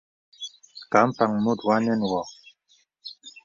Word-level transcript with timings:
Ka 0.91 0.99
mpàŋ 1.09 1.31
mùt 1.43 1.59
wa 1.67 1.75
nə̀n 1.83 2.01
wɔ. 2.11 2.21